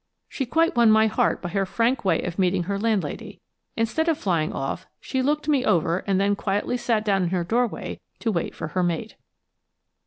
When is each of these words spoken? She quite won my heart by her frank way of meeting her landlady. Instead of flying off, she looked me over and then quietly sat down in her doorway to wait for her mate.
She 0.27 0.47
quite 0.47 0.75
won 0.75 0.89
my 0.89 1.05
heart 1.05 1.43
by 1.43 1.49
her 1.49 1.63
frank 1.63 2.03
way 2.03 2.23
of 2.23 2.39
meeting 2.39 2.63
her 2.63 2.79
landlady. 2.79 3.39
Instead 3.77 4.09
of 4.09 4.17
flying 4.17 4.51
off, 4.51 4.87
she 4.99 5.21
looked 5.21 5.47
me 5.47 5.63
over 5.63 5.99
and 6.07 6.19
then 6.19 6.35
quietly 6.35 6.75
sat 6.75 7.05
down 7.05 7.21
in 7.21 7.29
her 7.29 7.43
doorway 7.43 7.99
to 8.17 8.31
wait 8.31 8.55
for 8.55 8.69
her 8.69 8.81
mate. 8.81 9.15